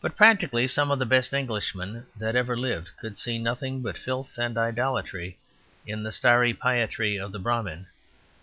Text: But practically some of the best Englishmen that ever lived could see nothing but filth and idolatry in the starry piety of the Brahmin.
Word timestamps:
But 0.00 0.16
practically 0.16 0.66
some 0.66 0.90
of 0.90 0.98
the 0.98 1.04
best 1.04 1.34
Englishmen 1.34 2.06
that 2.16 2.34
ever 2.34 2.56
lived 2.56 2.92
could 2.98 3.18
see 3.18 3.38
nothing 3.38 3.82
but 3.82 3.98
filth 3.98 4.38
and 4.38 4.56
idolatry 4.56 5.36
in 5.86 6.02
the 6.02 6.12
starry 6.12 6.54
piety 6.54 7.18
of 7.18 7.32
the 7.32 7.38
Brahmin. 7.38 7.88